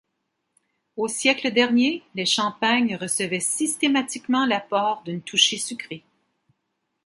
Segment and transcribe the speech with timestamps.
[0.97, 6.03] Au siècle dernier, les champagnes recevaient systématiquement l'apport d'une touche sucrée.